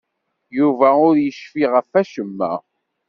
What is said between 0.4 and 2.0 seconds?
Yuba ur yecfi ɣef